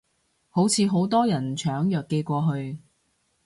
[0.49, 2.79] 好似好多人搶藥寄過去